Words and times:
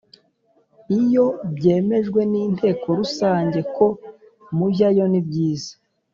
Iyo 0.99 1.25
byemejwe 1.55 2.21
n 2.31 2.33
Inteko 2.45 2.85
Rusange 2.99 3.59
ko 3.75 3.85
mujyayo 4.57 5.05
nibyiza 5.11 5.73